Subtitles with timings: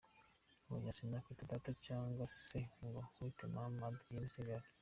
[0.67, 4.67] hoya sinakwita Data cyangwa se ngo nkwite mama' Adrien Misigaro.